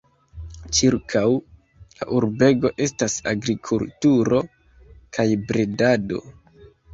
Ĉirkaŭ 0.75 1.21
la 1.99 2.07
urbego 2.19 2.71
estas 2.85 3.17
agrikulturo 3.33 4.41
kaj 5.19 5.27
bredado. 5.53 6.25